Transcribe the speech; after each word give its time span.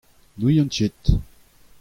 N'ouzont 0.39 0.67
ket. 0.75 1.03